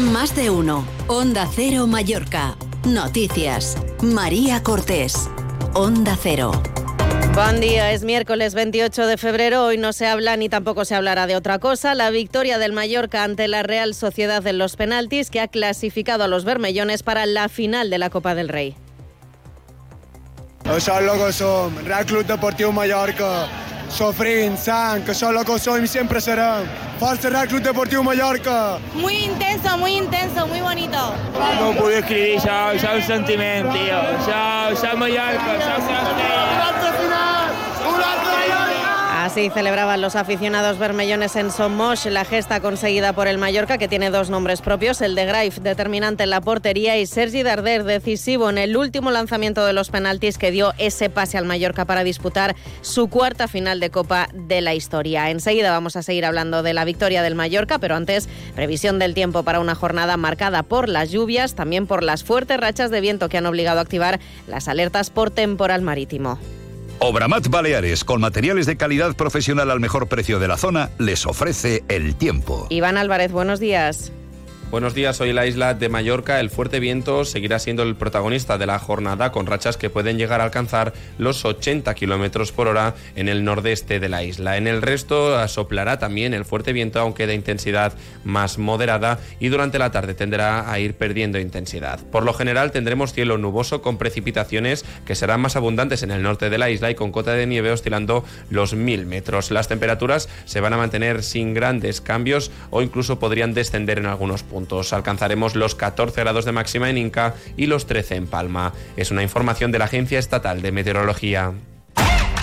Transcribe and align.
Más 0.00 0.34
de 0.34 0.48
uno. 0.48 0.86
Onda 1.08 1.46
Cero 1.54 1.86
Mallorca. 1.86 2.56
Noticias. 2.86 3.76
María 4.02 4.62
Cortés. 4.62 5.28
Onda 5.74 6.16
Cero. 6.20 6.52
Buen 7.34 7.60
día, 7.60 7.92
es 7.92 8.02
miércoles 8.02 8.54
28 8.54 9.06
de 9.06 9.18
febrero. 9.18 9.66
Hoy 9.66 9.76
no 9.76 9.92
se 9.92 10.06
habla 10.06 10.38
ni 10.38 10.48
tampoco 10.48 10.86
se 10.86 10.94
hablará 10.94 11.26
de 11.26 11.36
otra 11.36 11.58
cosa. 11.58 11.94
La 11.94 12.08
victoria 12.10 12.58
del 12.58 12.72
Mallorca 12.72 13.24
ante 13.24 13.46
la 13.46 13.62
Real 13.62 13.94
Sociedad 13.94 14.44
en 14.46 14.56
los 14.56 14.76
penaltis 14.76 15.28
que 15.28 15.40
ha 15.40 15.48
clasificado 15.48 16.24
a 16.24 16.28
los 16.28 16.46
bermellones 16.46 17.02
para 17.02 17.26
la 17.26 17.50
final 17.50 17.90
de 17.90 17.98
la 17.98 18.08
Copa 18.08 18.34
del 18.34 18.48
Rey. 18.48 18.76
El 20.64 20.76
que 20.76 21.32
som, 21.32 21.76
Real 21.84 22.06
Club 22.06 22.24
Deportiu 22.24 22.72
Mallorca, 22.72 23.48
sofrint, 23.94 24.56
sang, 24.58 25.04
que 25.04 25.12
això 25.14 25.30
és 25.32 25.40
el 25.40 25.46
que 25.46 25.58
som 25.58 25.84
i 25.84 25.90
sempre 25.90 26.20
serem. 26.20 26.68
Força 27.00 27.30
Real 27.30 27.48
Club 27.48 27.64
Deportiu 27.64 28.02
Mallorca! 28.04 28.78
Muy 28.94 29.24
intenso, 29.24 29.76
muy 29.78 29.96
intenso, 29.96 30.46
muy 30.46 30.60
bonito. 30.60 31.14
No 31.60 31.72
descriure, 31.88 32.36
això, 32.36 32.60
això 32.74 32.94
és 32.96 33.02
un 33.02 33.08
sentiment, 33.14 33.72
tio. 33.72 33.98
Això, 34.14 34.44
això 34.70 34.94
és 34.94 35.02
Mallorca, 35.04 35.50
això 35.56 35.76
és 35.78 35.90
Castella. 35.90 37.29
Así 39.30 39.48
celebraban 39.48 40.00
los 40.00 40.16
aficionados 40.16 40.80
bermellones 40.80 41.36
en 41.36 41.52
Somos 41.52 42.04
la 42.06 42.24
gesta 42.24 42.58
conseguida 42.58 43.12
por 43.12 43.28
el 43.28 43.38
Mallorca, 43.38 43.78
que 43.78 43.86
tiene 43.86 44.10
dos 44.10 44.28
nombres 44.28 44.60
propios, 44.60 45.00
el 45.02 45.14
de 45.14 45.24
Graif, 45.24 45.58
determinante 45.58 46.24
en 46.24 46.30
la 46.30 46.40
portería, 46.40 46.98
y 46.98 47.06
Sergi 47.06 47.44
Darder, 47.44 47.84
decisivo 47.84 48.50
en 48.50 48.58
el 48.58 48.76
último 48.76 49.12
lanzamiento 49.12 49.64
de 49.64 49.72
los 49.72 49.90
penaltis 49.90 50.36
que 50.36 50.50
dio 50.50 50.72
ese 50.78 51.10
pase 51.10 51.38
al 51.38 51.44
Mallorca 51.44 51.84
para 51.84 52.02
disputar 52.02 52.56
su 52.80 53.06
cuarta 53.06 53.46
final 53.46 53.78
de 53.78 53.90
Copa 53.90 54.28
de 54.34 54.62
la 54.62 54.74
historia. 54.74 55.30
Enseguida 55.30 55.70
vamos 55.70 55.94
a 55.94 56.02
seguir 56.02 56.24
hablando 56.24 56.64
de 56.64 56.74
la 56.74 56.84
victoria 56.84 57.22
del 57.22 57.36
Mallorca, 57.36 57.78
pero 57.78 57.94
antes, 57.94 58.28
previsión 58.56 58.98
del 58.98 59.14
tiempo 59.14 59.44
para 59.44 59.60
una 59.60 59.76
jornada 59.76 60.16
marcada 60.16 60.64
por 60.64 60.88
las 60.88 61.12
lluvias, 61.12 61.54
también 61.54 61.86
por 61.86 62.02
las 62.02 62.24
fuertes 62.24 62.58
rachas 62.58 62.90
de 62.90 63.00
viento 63.00 63.28
que 63.28 63.38
han 63.38 63.46
obligado 63.46 63.78
a 63.78 63.82
activar 63.82 64.18
las 64.48 64.66
alertas 64.66 65.10
por 65.10 65.30
temporal 65.30 65.82
marítimo. 65.82 66.40
Obramat 67.02 67.48
Baleares, 67.48 68.04
con 68.04 68.20
materiales 68.20 68.66
de 68.66 68.76
calidad 68.76 69.16
profesional 69.16 69.70
al 69.70 69.80
mejor 69.80 70.06
precio 70.06 70.38
de 70.38 70.48
la 70.48 70.58
zona, 70.58 70.90
les 70.98 71.24
ofrece 71.24 71.82
el 71.88 72.14
tiempo. 72.14 72.66
Iván 72.68 72.98
Álvarez, 72.98 73.32
buenos 73.32 73.58
días. 73.58 74.12
Buenos 74.70 74.94
días, 74.94 75.20
hoy 75.20 75.32
la 75.32 75.46
isla 75.46 75.74
de 75.74 75.88
Mallorca 75.88 76.38
el 76.38 76.48
fuerte 76.48 76.78
viento 76.78 77.24
seguirá 77.24 77.58
siendo 77.58 77.82
el 77.82 77.96
protagonista 77.96 78.56
de 78.56 78.66
la 78.66 78.78
jornada 78.78 79.32
con 79.32 79.46
rachas 79.46 79.76
que 79.76 79.90
pueden 79.90 80.16
llegar 80.16 80.40
a 80.40 80.44
alcanzar 80.44 80.92
los 81.18 81.44
80 81.44 81.92
kilómetros 81.96 82.52
por 82.52 82.68
hora 82.68 82.94
en 83.16 83.28
el 83.28 83.42
nordeste 83.42 83.98
de 83.98 84.08
la 84.08 84.22
isla. 84.22 84.58
En 84.58 84.68
el 84.68 84.80
resto 84.80 85.48
soplará 85.48 85.98
también 85.98 86.34
el 86.34 86.44
fuerte 86.44 86.72
viento, 86.72 87.00
aunque 87.00 87.26
de 87.26 87.34
intensidad 87.34 87.94
más 88.22 88.58
moderada, 88.58 89.18
y 89.40 89.48
durante 89.48 89.80
la 89.80 89.90
tarde 89.90 90.14
tenderá 90.14 90.70
a 90.70 90.78
ir 90.78 90.94
perdiendo 90.94 91.40
intensidad. 91.40 91.98
Por 92.06 92.24
lo 92.24 92.32
general 92.32 92.70
tendremos 92.70 93.12
cielo 93.12 93.38
nuboso 93.38 93.82
con 93.82 93.98
precipitaciones 93.98 94.84
que 95.04 95.16
serán 95.16 95.40
más 95.40 95.56
abundantes 95.56 96.04
en 96.04 96.12
el 96.12 96.22
norte 96.22 96.48
de 96.48 96.58
la 96.58 96.70
isla 96.70 96.92
y 96.92 96.94
con 96.94 97.10
cota 97.10 97.32
de 97.32 97.48
nieve 97.48 97.72
oscilando 97.72 98.24
los 98.50 98.74
1000 98.74 99.04
metros. 99.04 99.50
Las 99.50 99.66
temperaturas 99.66 100.28
se 100.44 100.60
van 100.60 100.74
a 100.74 100.76
mantener 100.76 101.24
sin 101.24 101.54
grandes 101.54 102.00
cambios 102.00 102.52
o 102.70 102.82
incluso 102.82 103.18
podrían 103.18 103.52
descender 103.52 103.98
en 103.98 104.06
algunos 104.06 104.44
puntos. 104.44 104.59
Alcanzaremos 104.92 105.56
los 105.56 105.74
14 105.74 106.20
grados 106.20 106.44
de 106.44 106.52
máxima 106.52 106.90
en 106.90 106.98
Inca 106.98 107.34
y 107.56 107.66
los 107.66 107.86
13 107.86 108.16
en 108.16 108.26
Palma. 108.26 108.72
Es 108.96 109.10
una 109.10 109.22
información 109.22 109.72
de 109.72 109.78
la 109.78 109.86
Agencia 109.86 110.18
Estatal 110.18 110.62
de 110.62 110.72
Meteorología. 110.72 111.52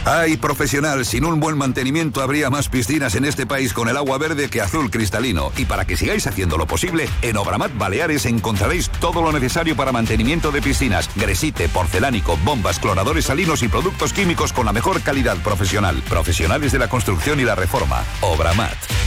Ay, 0.10 0.38
profesional, 0.38 1.06
sin 1.06 1.26
un 1.26 1.42
buen 1.42 1.58
mantenimiento 1.58 2.22
habría 2.22 2.50
más 2.50 2.70
piscinas 2.70 3.16
en 3.16 3.26
este 3.26 3.46
país 3.46 3.74
con 3.74 3.90
el 3.90 3.98
agua 3.98 4.18
verde 4.18 4.50
que 4.50 4.62
azul 4.62 4.90
cristalino. 4.90 5.52
Y 5.58 5.66
para 5.66 5.84
que 5.84 5.98
sigáis 5.98 6.26
haciendo 6.28 6.58
lo 6.58 6.66
posible, 6.66 7.10
en 7.22 7.36
Obramat 7.36 7.78
Baleares 7.78 8.26
encontraréis 8.26 8.90
todo 9.02 9.22
lo 9.22 9.34
necesario 9.34 9.76
para 9.76 9.92
mantenimiento 9.92 10.52
de 10.52 10.62
piscinas, 10.62 11.10
gresite, 11.18 11.68
porcelánico, 11.68 12.38
bombas, 12.46 12.80
cloradores 12.80 13.26
salinos 13.26 13.64
y 13.64 13.68
productos 13.68 14.14
químicos 14.14 14.54
con 14.54 14.66
la 14.66 14.72
mejor 14.72 15.02
calidad 15.02 15.36
profesional. 15.44 16.02
Profesionales 16.08 16.72
de 16.72 16.80
la 16.80 16.88
construcción 16.88 17.42
y 17.42 17.44
la 17.44 17.56
reforma. 17.56 18.02
Obramat. 18.22 19.07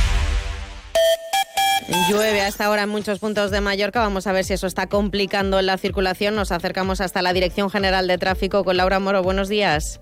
Llueve 2.09 2.41
a 2.41 2.49
esta 2.49 2.71
hora 2.71 2.85
en 2.85 2.89
muchos 2.89 3.19
puntos 3.19 3.51
de 3.51 3.61
Mallorca. 3.61 4.01
Vamos 4.01 4.27
a 4.27 4.33
ver 4.33 4.45
si 4.45 4.53
eso 4.53 4.67
está 4.67 4.87
complicando 4.87 5.61
la 5.61 5.77
circulación. 5.77 6.37
Nos 6.37 6.53
acercamos 6.53 7.01
hasta 7.01 7.21
la 7.21 7.33
Dirección 7.33 7.69
General 7.69 8.07
de 8.07 8.17
Tráfico 8.17 8.65
con 8.65 8.77
Laura 8.77 9.01
Moro. 9.01 9.23
Buenos 9.23 9.49
días. 9.49 10.01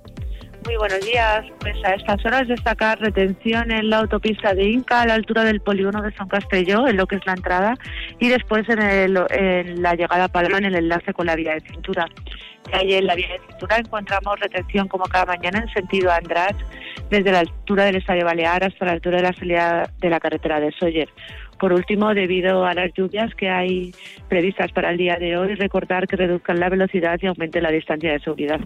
Muy 0.67 0.77
buenos 0.77 1.01
días. 1.01 1.47
Pues 1.61 1.77
a 1.85 1.95
estas 1.95 2.25
horas 2.27 2.49
destacar 2.49 2.99
retención 3.01 3.71
en 3.71 3.89
la 3.89 3.99
autopista 3.99 4.55
de 4.55 4.65
Inca 4.65 5.03
a 5.03 5.07
la 5.07 5.15
altura 5.15 5.45
del 5.45 5.61
polígono 5.61 6.03
de 6.03 6.13
San 6.13 6.29
Castelló, 6.29 6.87
en 6.89 6.97
lo 6.97 7.07
que 7.07 7.17
es 7.17 7.27
la 7.27 7.33
entrada, 7.33 7.75
y 8.19 8.29
después 8.29 8.69
en, 8.69 8.83
el, 8.83 9.19
en 9.31 9.83
la 9.83 9.95
llegada 9.95 10.25
a 10.25 10.29
Palma 10.29 10.59
en 10.59 10.67
el 10.67 10.75
enlace 10.75 11.15
con 11.15 11.27
la 11.27 11.37
vía 11.37 11.55
de 11.55 11.61
cintura. 11.61 12.07
Ahí 12.73 12.95
en 12.95 13.07
la 13.07 13.15
vía 13.15 13.29
de 13.29 13.41
cintura 13.49 13.79
encontramos 13.79 14.39
retención 14.41 14.89
como 14.89 15.05
cada 15.05 15.25
mañana 15.25 15.61
en 15.61 15.69
sentido 15.73 16.13
András, 16.13 16.55
desde 17.09 17.33
la 17.33 17.39
altura 17.41 17.85
del 17.85 17.97
Estadio 17.97 18.27
Balear 18.27 18.65
hasta 18.65 18.85
la 18.85 18.93
altura 18.93 19.19
de 19.19 19.23
la 19.23 19.33
salida 19.33 19.91
de 19.99 20.11
la 20.11 20.21
carretera 20.21 20.61
de 20.61 20.71
Soller. 20.73 21.09
Por 21.59 21.73
último, 21.73 22.15
debido 22.15 22.65
a 22.65 22.75
las 22.75 22.93
lluvias 22.95 23.35
que 23.35 23.49
hay 23.49 23.93
previstas 24.29 24.71
para 24.73 24.91
el 24.91 24.99
día 24.99 25.17
de 25.17 25.37
hoy, 25.37 25.55
recordar 25.55 26.07
que 26.07 26.17
reduzcan 26.17 26.61
la 26.61 26.69
velocidad 26.69 27.19
y 27.21 27.27
aumenten 27.27 27.63
la 27.63 27.71
distancia 27.71 28.13
de 28.13 28.21
seguridad. 28.21 28.61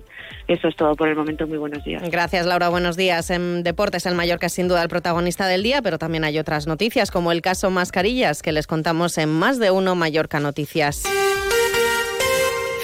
Eso 0.49 0.69
es 0.69 0.77
todo 0.77 0.95
por 0.95 1.09
el 1.09 1.17
momento. 1.17 1.47
Muy 1.47 1.59
buenos 1.59 1.85
días. 1.85 2.03
Gracias, 2.11 2.47
Laura. 2.47 2.69
Buenos 2.69 2.97
días. 2.97 3.31
En 3.31 3.63
deportes, 3.63 4.07
el 4.07 4.15
Mallorca 4.15 4.47
es 4.47 4.53
sin 4.53 4.69
duda 4.69 4.83
el 4.83 4.89
protagonista 4.89 5.47
del 5.47 5.63
día, 5.63 5.81
pero 5.83 5.99
también 5.99 6.25
hay 6.25 6.39
otras 6.39 6.67
noticias, 6.67 7.11
como 7.11 7.33
el 7.33 7.41
caso 7.41 7.71
Mascarillas, 7.71 8.43
que 8.43 8.53
les 8.53 8.67
contamos 8.67 9.17
en 9.19 9.31
más 9.31 9.59
de 9.59 9.71
uno 9.71 9.95
Mallorca 9.95 10.41
Noticias. 10.41 11.05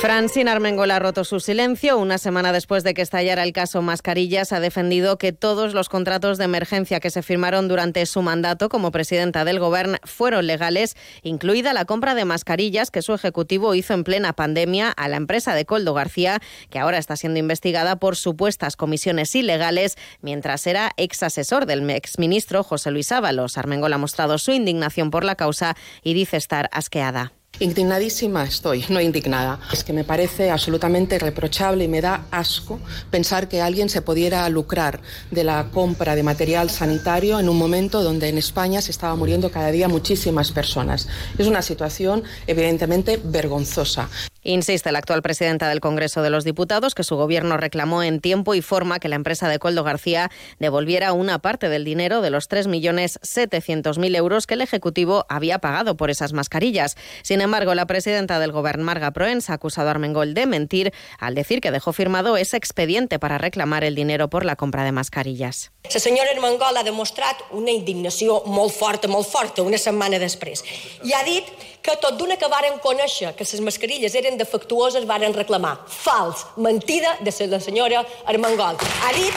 Francine 0.01 0.49
Armengol 0.49 0.93
ha 0.93 1.01
roto 1.01 1.25
su 1.25 1.41
silencio. 1.41 1.99
Una 1.99 2.19
semana 2.19 2.53
después 2.53 2.85
de 2.85 2.95
que 2.95 3.03
estallara 3.03 3.43
el 3.43 3.53
caso 3.53 3.83
Mascarillas, 3.83 4.53
ha 4.53 4.61
defendido 4.61 5.19
que 5.19 5.33
todos 5.33 5.75
los 5.75 5.89
contratos 5.89 6.39
de 6.39 6.45
emergencia 6.45 7.01
que 7.01 7.11
se 7.11 7.21
firmaron 7.21 7.67
durante 7.67 8.07
su 8.07 8.23
mandato 8.23 8.69
como 8.69 8.93
presidenta 8.93 9.45
del 9.45 9.59
Gobierno 9.59 9.99
fueron 10.05 10.47
legales, 10.47 10.97
incluida 11.23 11.73
la 11.73 11.85
compra 11.85 12.15
de 12.15 12.25
mascarillas 12.25 12.93
que 12.93 13.03
su 13.03 13.13
ejecutivo 13.13 13.75
hizo 13.75 13.93
en 13.93 14.05
plena 14.05 14.35
pandemia 14.35 14.89
a 14.91 15.09
la 15.09 15.17
empresa 15.17 15.57
de 15.57 15.65
Coldo 15.65 15.95
García, 15.95 16.41
que 16.71 16.79
ahora 16.79 16.99
está 16.99 17.17
siendo 17.17 17.41
investigada 17.41 17.97
por 17.97 18.15
supuestas 18.15 18.77
comisiones 18.77 19.35
ilegales 19.35 19.97
mientras 20.21 20.65
era 20.69 20.93
ex 20.97 21.25
asesor 21.25 21.67
del 21.67 21.91
exministro 21.91 22.63
José 22.63 22.93
Luis 22.93 23.11
Ábalos. 23.11 23.59
Armengol 23.59 23.93
ha 23.93 23.99
mostrado 23.99 24.39
su 24.39 24.53
indignación 24.53 25.11
por 25.11 25.25
la 25.25 25.35
causa 25.35 25.77
y 26.05 26.15
dice 26.15 26.37
estar 26.37 26.71
asqueada. 26.73 27.33
Indignadísima 27.61 28.45
estoy, 28.45 28.85
no 28.89 29.01
indignada. 29.01 29.59
Es 29.73 29.83
que 29.83 29.93
me 29.93 30.05
parece 30.05 30.51
absolutamente 30.51 31.19
reprochable 31.19 31.85
y 31.85 31.89
me 31.89 32.01
da 32.01 32.27
asco 32.31 32.79
pensar 33.11 33.49
que 33.49 33.61
alguien 33.61 33.89
se 33.89 34.01
pudiera 34.01 34.49
lucrar 34.49 35.01
de 35.33 35.43
la 35.43 35.69
compra 35.73 36.15
de 36.15 36.23
material 36.23 36.71
sanitario 36.71 37.41
en 37.41 37.49
un 37.49 37.59
momento 37.59 38.05
donde 38.05 38.29
en 38.29 38.39
España 38.39 38.81
se 38.81 38.93
estaba 38.93 39.17
muriendo 39.17 39.51
cada 39.51 39.73
día 39.73 39.89
muchísimas 39.89 40.53
personas. 40.53 41.09
Es 41.37 41.49
una 41.49 41.63
situación 41.63 42.23
evidentemente 42.47 43.21
vergonzosa. 43.25 44.09
Insiste 44.49 44.91
la 44.93 45.01
actual 45.01 45.21
presidenta 45.21 45.69
del 45.69 45.81
Congreso 45.81 46.23
de 46.23 46.31
los 46.31 46.43
Diputados 46.43 46.95
que 46.95 47.05
su 47.05 47.17
gobierno 47.17 47.59
reclamó 47.59 48.03
en 48.03 48.19
tiempo 48.19 48.55
y 48.55 48.63
forma 48.63 48.99
que 48.99 49.11
la 49.11 49.17
empresa 49.17 49.47
de 49.47 49.59
Coldo 49.59 49.85
García 49.85 50.31
devolviera 50.59 51.13
una 51.13 51.39
parte 51.39 51.69
del 51.69 51.85
dinero 51.85 52.23
de 52.23 52.31
los 52.31 52.49
3.700.000 52.49 54.17
euros 54.17 54.47
que 54.47 54.55
el 54.55 54.63
Ejecutivo 54.63 55.27
había 55.29 55.59
pagado 55.59 55.99
por 55.99 56.09
esas 56.09 56.33
mascarillas. 56.33 56.97
Sin 57.21 57.43
embargo, 57.43 57.75
la 57.75 57.85
presidenta 57.85 58.39
del 58.39 58.53
Gobierno, 58.53 58.85
Marga 58.85 59.11
Proens, 59.11 59.51
ha 59.51 59.53
acusado 59.53 59.89
a 59.89 59.91
Armengol 59.91 60.33
de 60.33 60.47
mentir 60.47 60.95
al 61.19 61.35
decir 61.35 61.61
que 61.61 61.71
dejó 61.71 61.93
firmado 61.93 62.39
ese 62.39 62.57
expediente 62.57 63.19
para 63.19 63.37
reclamar 63.37 63.85
el 63.85 63.95
dinero 63.95 64.31
por 64.31 64.47
la 64.47 64.57
compra 64.57 64.83
de 64.83 64.93
mascarillas. 64.93 65.73
La 65.93 66.01
senyora 66.01 66.31
Armengol 66.35 66.75
ha 66.75 66.85
demostrat 66.85 67.37
una 67.51 67.71
indignació 67.71 68.43
molt 68.47 68.73
forta, 68.73 69.13
molt 69.13 69.29
forta, 69.29 69.61
una 69.61 69.77
setmana 69.77 70.17
després. 70.17 70.65
I 71.05 71.13
ha 71.13 71.21
dit 71.29 71.45
que 71.83 71.97
tot 72.01 72.17
d'una 72.19 72.37
que 72.37 72.49
varen 72.49 72.81
conèixer 72.85 73.35
que 73.37 73.47
les 73.49 73.63
mascarilles 73.65 74.15
eren 74.19 74.38
defectuoses 74.39 75.07
varen 75.07 75.35
reclamar. 75.35 75.77
Fals, 75.87 76.47
mentida 76.57 77.17
de 77.21 77.33
la 77.49 77.61
senyora 77.61 78.05
Armengol. 78.27 78.79
Ha 78.79 79.13
dit 79.17 79.35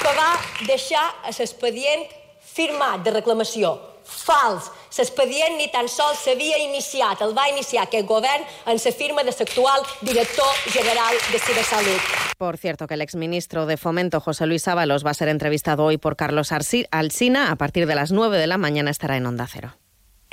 que 0.00 0.14
va 0.14 0.32
deixar 0.66 1.04
l'expedient 1.36 2.06
firmat 2.40 3.04
de 3.04 3.12
reclamació. 3.18 3.76
Fals. 4.06 4.70
L'expedient 4.96 5.58
ni 5.58 5.66
tan 5.68 5.88
sols 5.92 6.22
s'havia 6.24 6.56
iniciat, 6.62 7.20
el 7.26 7.34
va 7.36 7.48
iniciar 7.50 7.82
aquest 7.84 8.06
govern 8.08 8.46
en 8.64 8.78
la 8.78 8.92
firma 8.92 9.24
de 9.26 9.34
l'actual 9.34 9.82
director 10.00 10.46
general 10.72 11.14
de 11.32 11.38
Cibersalut. 11.38 12.00
Por 12.38 12.56
cierto, 12.56 12.86
que 12.86 12.94
el 12.94 13.02
exministro 13.02 13.66
de 13.66 13.76
Fomento, 13.76 14.20
José 14.20 14.46
Luis 14.46 14.68
Ábalos, 14.68 15.04
va 15.04 15.10
a 15.10 15.14
ser 15.14 15.28
entrevistado 15.28 15.84
hoy 15.84 15.98
por 15.98 16.16
Carlos 16.16 16.52
Alsina. 16.52 17.50
A 17.50 17.56
partir 17.56 17.86
de 17.86 17.94
las 17.94 18.12
9 18.12 18.38
de 18.38 18.46
la 18.46 18.58
mañana 18.58 18.90
estará 18.90 19.16
en 19.16 19.26
Onda 19.26 19.46
Cero. 19.50 19.74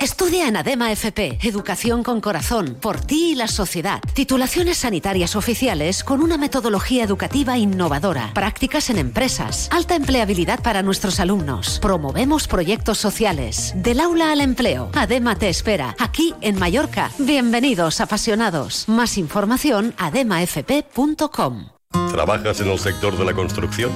Estudia 0.04 0.48
en 0.48 0.56
ADEMA 0.58 0.92
FP, 0.92 1.38
Educación 1.40 2.02
con 2.02 2.20
Corazón, 2.20 2.76
por 2.78 3.00
ti 3.00 3.30
y 3.30 3.34
la 3.36 3.48
sociedad. 3.48 4.02
Titulaciones 4.12 4.76
sanitarias 4.76 5.34
oficiales 5.34 6.04
con 6.04 6.20
una 6.20 6.36
metodología 6.36 7.02
educativa 7.04 7.56
innovadora, 7.56 8.30
prácticas 8.34 8.90
en 8.90 8.98
empresas, 8.98 9.70
alta 9.72 9.94
empleabilidad 9.94 10.62
para 10.62 10.82
nuestros 10.82 11.20
alumnos. 11.20 11.78
Promovemos 11.80 12.48
proyectos 12.48 12.98
sociales. 12.98 13.72
Del 13.76 13.98
aula 13.98 14.30
al 14.30 14.42
empleo. 14.42 14.90
ADEMA 14.92 15.36
te 15.36 15.48
espera, 15.48 15.96
aquí 15.98 16.34
en 16.42 16.58
Mallorca. 16.58 17.10
Bienvenidos, 17.18 18.02
apasionados. 18.02 18.86
Más 18.90 19.16
información, 19.16 19.94
ademafp.com. 19.96 21.68
¿Trabajas 22.12 22.60
en 22.60 22.68
el 22.68 22.78
sector 22.78 23.16
de 23.16 23.24
la 23.24 23.32
construcción? 23.32 23.90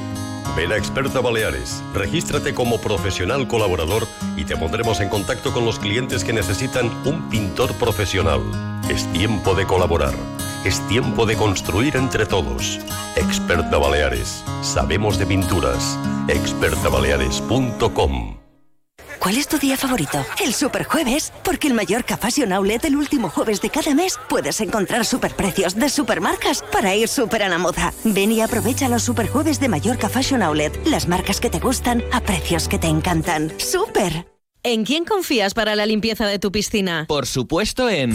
Ven 0.56 0.72
a 0.72 0.76
Experta 0.76 1.20
Baleares, 1.20 1.82
regístrate 1.94 2.54
como 2.54 2.80
profesional 2.80 3.46
colaborador 3.46 4.08
y 4.36 4.44
te 4.44 4.56
pondremos 4.56 5.00
en 5.00 5.08
contacto 5.08 5.52
con 5.52 5.64
los 5.64 5.78
clientes 5.78 6.24
que 6.24 6.32
necesitan 6.32 6.90
un 7.04 7.28
pintor 7.28 7.72
profesional. 7.74 8.40
Es 8.88 9.06
tiempo 9.12 9.54
de 9.54 9.66
colaborar. 9.66 10.14
Es 10.64 10.80
tiempo 10.88 11.26
de 11.26 11.36
construir 11.36 11.96
entre 11.96 12.26
todos. 12.26 12.80
Experta 13.16 13.78
Baleares. 13.78 14.42
Sabemos 14.62 15.18
de 15.18 15.26
pinturas. 15.26 15.98
expertabaleares.com 16.28 18.47
¿Cuál 19.18 19.36
es 19.36 19.48
tu 19.48 19.58
día 19.58 19.76
favorito? 19.76 20.24
El 20.42 20.54
Superjueves, 20.54 21.32
porque 21.42 21.66
el 21.66 21.74
Mallorca 21.74 22.16
Fashion 22.16 22.52
Outlet 22.52 22.84
el 22.84 22.96
último 22.96 23.28
jueves 23.28 23.60
de 23.60 23.70
cada 23.70 23.94
mes 23.94 24.18
puedes 24.28 24.60
encontrar 24.60 25.04
superprecios 25.04 25.74
de 25.74 25.88
supermarcas 25.88 26.62
para 26.72 26.94
ir 26.94 27.08
súper 27.08 27.42
a 27.42 27.48
la 27.48 27.58
moda. 27.58 27.92
Ven 28.04 28.32
y 28.32 28.40
aprovecha 28.40 28.88
los 28.88 29.02
Superjueves 29.02 29.58
de 29.60 29.68
Mallorca 29.68 30.08
Fashion 30.08 30.42
Outlet, 30.42 30.86
las 30.86 31.08
marcas 31.08 31.40
que 31.40 31.50
te 31.50 31.58
gustan 31.58 32.02
a 32.12 32.20
precios 32.20 32.68
que 32.68 32.78
te 32.78 32.86
encantan. 32.86 33.52
¡Súper! 33.58 34.26
¿En 34.62 34.84
quién 34.84 35.04
confías 35.04 35.54
para 35.54 35.74
la 35.76 35.86
limpieza 35.86 36.26
de 36.26 36.38
tu 36.38 36.52
piscina? 36.52 37.06
Por 37.08 37.26
supuesto 37.26 37.88
en... 37.88 38.14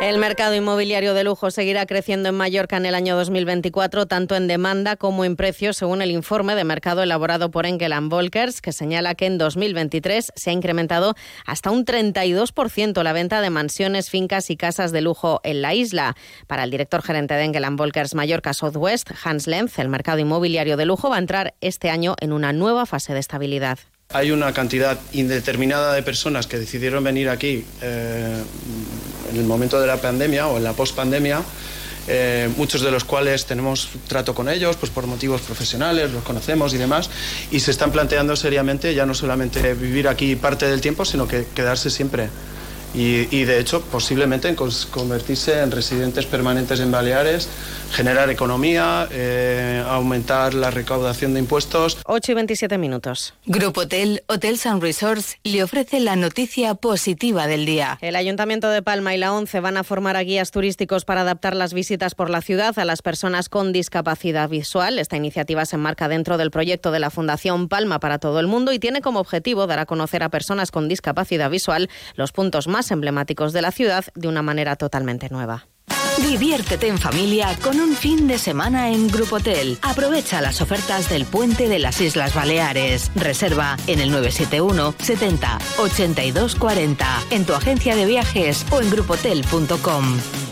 El 0.00 0.16
mercado 0.16 0.54
inmobiliario 0.54 1.12
de 1.12 1.24
lujo 1.24 1.50
seguirá 1.50 1.84
creciendo 1.84 2.30
en 2.30 2.34
Mallorca 2.34 2.78
en 2.78 2.86
el 2.86 2.94
año 2.94 3.16
2024, 3.16 4.06
tanto 4.06 4.34
en 4.34 4.48
demanda 4.48 4.96
como 4.96 5.26
en 5.26 5.36
precios, 5.36 5.76
según 5.76 6.00
el 6.00 6.10
informe 6.10 6.54
de 6.54 6.64
mercado 6.64 7.02
elaborado 7.02 7.50
por 7.50 7.66
Engel 7.66 7.92
Volkers, 8.04 8.62
que 8.62 8.72
señala 8.72 9.14
que 9.14 9.26
en 9.26 9.36
2023 9.36 10.32
se 10.34 10.48
ha 10.48 10.52
incrementado 10.54 11.16
hasta 11.44 11.70
un 11.70 11.84
32% 11.84 13.02
la 13.02 13.12
venta 13.12 13.42
de 13.42 13.50
mansiones, 13.50 14.08
fincas 14.08 14.48
y 14.48 14.56
casas 14.56 14.90
de 14.90 15.02
lujo 15.02 15.42
en 15.44 15.60
la 15.60 15.74
isla. 15.74 16.16
Para 16.46 16.64
el 16.64 16.70
director 16.70 17.02
gerente 17.02 17.34
de 17.34 17.44
Engel 17.44 17.66
Volkers 17.72 18.14
Mallorca 18.14 18.54
Southwest, 18.54 19.10
Hans 19.22 19.46
Lenz, 19.46 19.78
el 19.78 19.90
mercado 19.90 20.18
inmobiliario 20.18 20.78
de 20.78 20.86
lujo 20.86 21.10
va 21.10 21.16
a 21.16 21.20
entrar 21.20 21.52
este 21.60 21.90
año 21.90 22.14
en 22.20 22.32
una 22.32 22.54
nueva 22.54 22.86
fase 22.86 23.12
de 23.12 23.20
estabilidad. 23.20 23.78
Hay 24.12 24.32
una 24.32 24.52
cantidad 24.52 24.98
indeterminada 25.12 25.92
de 25.94 26.02
personas 26.02 26.48
que 26.48 26.58
decidieron 26.58 27.04
venir 27.04 27.28
aquí 27.28 27.64
eh, 27.80 28.42
en 29.30 29.36
el 29.36 29.44
momento 29.44 29.80
de 29.80 29.86
la 29.86 29.96
pandemia 29.96 30.46
o 30.46 30.56
en 30.56 30.64
la 30.64 30.72
post-pandemia, 30.72 31.42
eh, 32.08 32.48
muchos 32.56 32.80
de 32.80 32.90
los 32.90 33.04
cuales 33.04 33.46
tenemos 33.46 33.88
trato 34.08 34.34
con 34.34 34.48
ellos 34.48 34.76
pues 34.76 34.90
por 34.90 35.06
motivos 35.06 35.40
profesionales, 35.42 36.10
los 36.10 36.24
conocemos 36.24 36.74
y 36.74 36.78
demás, 36.78 37.10
y 37.50 37.60
se 37.60 37.70
están 37.70 37.92
planteando 37.92 38.34
seriamente 38.36 38.94
ya 38.94 39.06
no 39.06 39.14
solamente 39.14 39.74
vivir 39.74 40.08
aquí 40.08 40.34
parte 40.36 40.66
del 40.66 40.80
tiempo, 40.80 41.04
sino 41.04 41.28
que 41.28 41.46
quedarse 41.54 41.90
siempre 41.90 42.28
y, 42.94 43.44
de 43.44 43.58
hecho 43.58 43.82
posiblemente 43.82 44.48
en 44.48 44.56
convertirse 44.56 45.60
en 45.60 45.70
residentes 45.70 46.26
permanentes 46.26 46.80
en 46.80 46.90
Baleares, 46.90 47.48
generar 47.92 48.30
economía, 48.30 49.08
eh, 49.10 49.82
aumentar 49.86 50.54
la 50.54 50.70
recaudación 50.70 51.34
de 51.34 51.40
impuestos. 51.40 51.98
8 52.04 52.32
y 52.32 52.34
27 52.34 52.78
minutos. 52.78 53.34
Grupo 53.46 53.82
Hotel, 53.82 54.22
Hotels 54.28 54.66
and 54.66 54.82
Resorts 54.82 55.38
le 55.44 55.62
ofrece 55.62 56.00
la 56.00 56.16
noticia 56.16 56.74
positiva 56.74 57.46
del 57.46 57.66
día. 57.66 57.98
El 58.00 58.16
Ayuntamiento 58.16 58.70
de 58.70 58.82
Palma 58.82 59.14
y 59.14 59.18
la 59.18 59.32
ONCE 59.32 59.60
van 59.60 59.76
a 59.76 59.84
formar 59.84 60.16
a 60.16 60.22
guías 60.22 60.50
turísticos 60.50 61.04
para 61.04 61.22
adaptar 61.22 61.56
las 61.56 61.74
visitas 61.74 62.14
por 62.14 62.30
la 62.30 62.42
ciudad 62.42 62.78
a 62.78 62.84
las 62.84 63.02
personas 63.02 63.48
con 63.48 63.72
discapacidad 63.72 64.48
visual. 64.48 64.98
Esta 64.98 65.16
iniciativa 65.16 65.66
se 65.66 65.76
enmarca 65.76 66.08
dentro 66.08 66.38
del 66.38 66.50
proyecto 66.50 66.90
de 66.90 67.00
la 67.00 67.10
Fundación 67.10 67.68
Palma 67.68 68.00
para 68.00 68.18
todo 68.18 68.40
el 68.40 68.46
mundo 68.46 68.72
y 68.72 68.78
tiene 68.78 69.00
como 69.00 69.20
objetivo 69.20 69.66
dar 69.66 69.78
a 69.78 69.86
conocer 69.86 70.22
a 70.22 70.28
personas 70.28 70.70
con 70.70 70.88
discapacidad 70.88 71.50
visual 71.50 71.88
los 72.14 72.32
puntos 72.32 72.68
más 72.68 72.79
emblemáticos 72.90 73.52
de 73.52 73.62
la 73.62 73.72
ciudad 73.72 74.04
de 74.14 74.28
una 74.28 74.42
manera 74.42 74.76
totalmente 74.76 75.28
nueva. 75.28 75.66
Diviértete 76.18 76.88
en 76.88 76.98
familia 76.98 77.56
con 77.62 77.80
un 77.80 77.94
fin 77.94 78.28
de 78.28 78.38
semana 78.38 78.90
en 78.90 79.08
Grupo 79.08 79.36
Hotel. 79.36 79.78
Aprovecha 79.82 80.40
las 80.40 80.60
ofertas 80.60 81.08
del 81.08 81.24
puente 81.24 81.68
de 81.68 81.78
las 81.78 82.00
Islas 82.00 82.34
Baleares. 82.34 83.10
Reserva 83.14 83.76
en 83.86 84.00
el 84.00 84.10
971 84.10 84.94
70 84.98 85.58
82 85.78 86.54
40 86.56 87.06
en 87.30 87.46
tu 87.46 87.54
agencia 87.54 87.96
de 87.96 88.06
viajes 88.06 88.66
o 88.70 88.80
en 88.80 88.90
grupotel.com. 88.90 90.49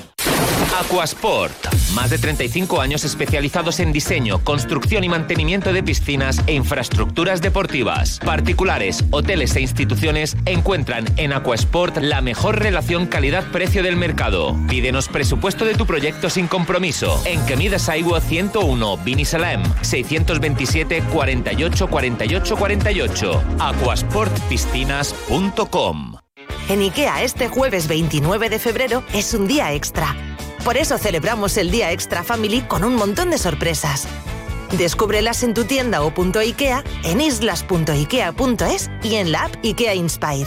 Aquasport. 0.79 1.53
Más 1.93 2.11
de 2.11 2.19
35 2.19 2.81
años 2.81 3.05
especializados 3.05 3.81
en 3.81 3.93
diseño, 3.93 4.39
construcción 4.45 5.03
y 5.03 5.09
mantenimiento 5.09 5.73
de 5.73 5.83
piscinas 5.83 6.41
e 6.47 6.55
infraestructuras 6.55 7.43
deportivas. 7.43 8.21
Particulares, 8.25 9.05
hoteles 9.11 9.57
e 9.57 9.61
instituciones 9.61 10.37
encuentran 10.47 11.05
en 11.17 11.33
Aquasport 11.33 11.97
la 11.97 12.21
mejor 12.21 12.61
relación 12.61 13.07
calidad-precio 13.07 13.83
del 13.83 13.97
mercado. 13.97 14.57
Pídenos 14.69 15.09
presupuesto 15.09 15.65
de 15.65 15.75
tu 15.75 15.85
proyecto 15.85 16.31
sin 16.31 16.47
compromiso. 16.47 17.21
En 17.25 17.45
Kemidas 17.45 17.89
Aiwa 17.89 18.21
101, 18.21 18.99
Binisalem, 18.99 19.65
627 19.83 21.03
48 21.13 21.89
48 21.89 22.57
48. 22.57 23.43
aquasportpiscinas.com 23.59 26.19
En 26.69 26.83
IKEA 26.83 27.25
este 27.25 27.49
jueves 27.49 27.89
29 27.89 28.49
de 28.49 28.61
febrero 28.61 29.03
es 29.13 29.35
un 29.35 29.49
día 29.49 29.73
extra 29.73 30.15
por 30.65 30.77
eso 30.77 30.99
celebramos 30.99 31.57
el 31.57 31.71
Día 31.71 31.93
Extra 31.93 32.25
Family 32.25 32.63
con 32.63 32.85
un 32.85 32.95
montón 32.95 33.31
de 33.31 33.39
sorpresas. 33.39 34.07
Descúbrelas 34.77 35.43
en 35.43 35.55
tu 35.55 35.65
tienda 35.65 36.03
o 36.03 36.13
punto 36.13 36.39
IKEA, 36.41 36.85
en 37.05 37.21
islas.ikea.es 37.21 38.91
y 39.03 39.15
en 39.15 39.33
la 39.33 39.45
app 39.45 39.55
IKEA 39.65 39.95
Inspire. 39.95 40.47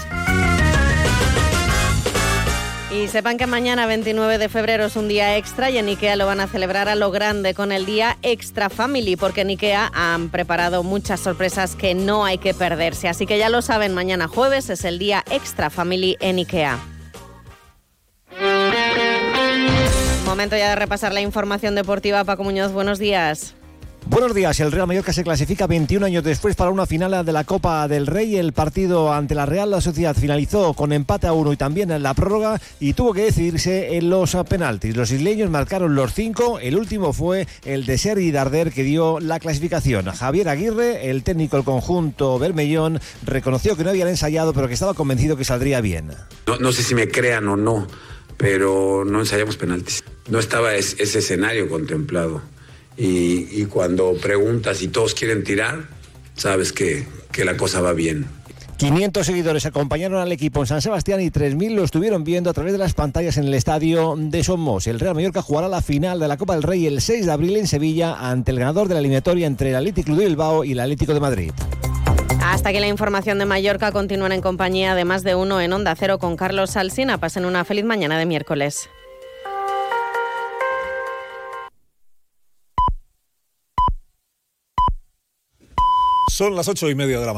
Y 2.93 3.07
sepan 3.07 3.37
que 3.37 3.47
mañana 3.47 3.85
29 3.85 4.37
de 4.37 4.49
febrero 4.49 4.85
es 4.85 4.97
un 4.97 5.07
día 5.07 5.37
extra 5.37 5.69
y 5.69 5.77
en 5.77 5.87
IKEA 5.87 6.17
lo 6.17 6.25
van 6.25 6.41
a 6.41 6.47
celebrar 6.47 6.89
a 6.89 6.95
lo 6.95 7.09
grande 7.09 7.53
con 7.53 7.71
el 7.71 7.85
día 7.85 8.17
Extra 8.21 8.69
Family 8.69 9.15
porque 9.15 9.41
en 9.41 9.49
IKEA 9.49 9.89
han 9.93 10.29
preparado 10.29 10.83
muchas 10.83 11.21
sorpresas 11.21 11.77
que 11.77 11.95
no 11.95 12.25
hay 12.25 12.37
que 12.37 12.53
perderse. 12.53 13.07
Así 13.07 13.25
que 13.25 13.37
ya 13.37 13.47
lo 13.47 13.61
saben, 13.61 13.93
mañana 13.93 14.27
jueves 14.27 14.69
es 14.69 14.83
el 14.83 14.99
día 14.99 15.23
Extra 15.31 15.69
Family 15.69 16.17
en 16.19 16.39
IKEA. 16.39 16.79
Momento 20.31 20.55
ya 20.55 20.69
de 20.69 20.75
repasar 20.77 21.11
la 21.11 21.19
información 21.19 21.75
deportiva. 21.75 22.23
Paco 22.23 22.45
Muñoz, 22.45 22.71
buenos 22.71 22.99
días. 22.99 23.53
Buenos 24.05 24.33
días. 24.33 24.57
El 24.61 24.71
Real 24.71 24.87
Mallorca 24.87 25.11
se 25.11 25.25
clasifica 25.25 25.67
21 25.67 26.05
años 26.05 26.23
después 26.23 26.55
para 26.55 26.71
una 26.71 26.85
final 26.85 27.25
de 27.25 27.33
la 27.33 27.43
Copa 27.43 27.85
del 27.89 28.07
Rey. 28.07 28.37
El 28.37 28.53
partido 28.53 29.11
ante 29.11 29.35
la 29.35 29.45
Real 29.45 29.69
la 29.69 29.81
Sociedad 29.81 30.15
finalizó 30.15 30.73
con 30.73 30.93
empate 30.93 31.27
a 31.27 31.33
uno 31.33 31.51
y 31.51 31.57
también 31.57 31.91
en 31.91 32.01
la 32.01 32.13
prórroga 32.13 32.61
y 32.79 32.93
tuvo 32.93 33.13
que 33.13 33.25
decidirse 33.25 33.97
en 33.97 34.09
los 34.09 34.33
penaltis. 34.47 34.95
Los 34.95 35.11
isleños 35.11 35.49
marcaron 35.49 35.95
los 35.95 36.13
cinco. 36.13 36.59
El 36.59 36.77
último 36.77 37.11
fue 37.11 37.45
el 37.65 37.85
de 37.85 37.97
Sergi 37.97 38.31
Darder 38.31 38.71
que 38.71 38.83
dio 38.83 39.19
la 39.19 39.37
clasificación. 39.37 40.05
Javier 40.05 40.47
Aguirre, 40.47 41.09
el 41.09 41.23
técnico 41.23 41.57
del 41.57 41.65
conjunto 41.65 42.39
Bermellón, 42.39 43.01
reconoció 43.25 43.75
que 43.75 43.83
no 43.83 43.89
habían 43.89 44.07
ensayado 44.07 44.53
pero 44.53 44.69
que 44.69 44.75
estaba 44.75 44.93
convencido 44.93 45.35
que 45.35 45.43
saldría 45.43 45.81
bien. 45.81 46.11
No, 46.47 46.57
no 46.57 46.71
sé 46.71 46.83
si 46.83 46.95
me 46.95 47.09
crean 47.09 47.49
o 47.49 47.57
no 47.57 47.85
pero 48.41 49.05
no 49.05 49.19
ensayamos 49.19 49.55
penaltis. 49.55 50.03
No 50.27 50.39
estaba 50.39 50.73
ese 50.73 51.19
escenario 51.19 51.69
contemplado. 51.69 52.41
Y, 52.97 53.65
cuando 53.65 54.13
preguntas 54.15 54.81
y 54.81 54.87
todos 54.87 55.13
quieren 55.13 55.43
tirar, 55.43 55.87
sabes 56.35 56.73
que, 56.73 57.05
que 57.31 57.45
la 57.45 57.55
cosa 57.55 57.81
va 57.81 57.93
bien. 57.93 58.25
500 58.77 59.25
seguidores 59.25 59.65
acompañaron 59.67 60.19
al 60.19 60.31
equipo 60.31 60.59
en 60.61 60.65
San 60.65 60.81
Sebastián 60.81 61.21
y 61.21 61.29
3.000 61.29 61.75
lo 61.75 61.83
estuvieron 61.83 62.23
viendo 62.23 62.49
a 62.49 62.53
través 62.53 62.73
de 62.73 62.79
las 62.79 62.95
pantallas 62.95 63.37
en 63.37 63.45
el 63.45 63.53
estadio 63.53 64.15
de 64.17 64.43
Somos. 64.43 64.87
El 64.87 64.99
Real 64.99 65.13
Mallorca 65.13 65.43
jugará 65.43 65.67
la 65.67 65.83
final 65.83 66.19
de 66.19 66.27
la 66.27 66.37
Copa 66.37 66.55
del 66.55 66.63
Rey 66.63 66.87
el 66.87 66.99
6 66.99 67.27
de 67.27 67.31
abril 67.31 67.57
en 67.57 67.67
Sevilla 67.67 68.15
ante 68.15 68.51
el 68.51 68.57
ganador 68.57 68.87
de 68.87 68.95
la 68.95 69.01
eliminatoria 69.01 69.45
entre 69.45 69.69
el 69.69 69.75
Atlético 69.75 70.15
de 70.15 70.25
Bilbao 70.25 70.63
y 70.63 70.71
el 70.71 70.79
Atlético 70.79 71.13
de 71.13 71.19
Madrid. 71.19 71.51
Hasta 72.43 72.73
que 72.73 72.79
la 72.79 72.87
información 72.87 73.37
de 73.37 73.45
Mallorca 73.45 73.91
continúa 73.91 74.33
en 74.33 74.41
compañía 74.41 74.95
de 74.95 75.05
más 75.05 75.23
de 75.23 75.35
uno 75.35 75.61
en 75.61 75.71
Onda 75.73 75.95
Cero 75.95 76.17
con 76.17 76.35
Carlos 76.35 76.71
Salsina. 76.71 77.19
Pasen 77.19 77.45
una 77.45 77.63
feliz 77.63 77.85
mañana 77.85 78.17
de 78.17 78.25
miércoles. 78.25 78.89
Son 86.29 86.55
las 86.55 86.67
ocho 86.67 86.89
y 86.89 86.95
media 86.95 87.19
de 87.19 87.25
la 87.25 87.27
mañana. 87.27 87.29